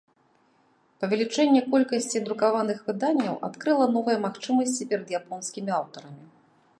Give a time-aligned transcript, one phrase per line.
[1.01, 6.25] Павялічэнне колькасці друкаваных выданняў адкрыла новыя магчымасці перад японскімі аўтарамі.